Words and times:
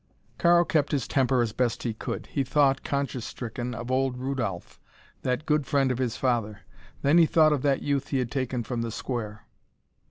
Karl 0.39 0.65
kept 0.65 0.93
his 0.93 1.07
temper 1.07 1.43
as 1.43 1.51
best 1.53 1.83
he 1.83 1.93
could. 1.93 2.25
He 2.25 2.43
thought, 2.43 2.83
conscience 2.83 3.23
stricken, 3.23 3.75
of 3.75 3.91
old 3.91 4.17
Rudolph, 4.17 4.79
that 5.21 5.45
good 5.45 5.67
friend 5.67 5.91
of 5.91 5.99
his 5.99 6.17
father. 6.17 6.61
Then 7.03 7.19
he 7.19 7.27
thought 7.27 7.53
of 7.53 7.61
that 7.61 7.83
youth 7.83 8.07
he 8.07 8.17
had 8.17 8.31
taken 8.31 8.63
from 8.63 8.81
the 8.81 8.89
Square. 8.89 9.45